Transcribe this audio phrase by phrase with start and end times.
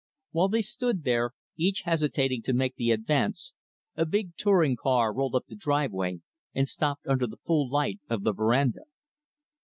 [0.31, 3.53] While they stood there, each hesitating to make the advance,
[3.95, 6.21] a big touring car rolled up the driveway,
[6.55, 8.85] and stopped under the full light of the veranda.